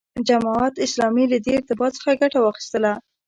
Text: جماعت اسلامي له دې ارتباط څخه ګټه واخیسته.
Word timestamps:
جماعت 0.29 0.75
اسلامي 0.85 1.25
له 1.31 1.37
دې 1.45 1.51
ارتباط 1.59 1.91
څخه 1.97 2.11
ګټه 2.21 2.39
واخیسته. 2.41 2.91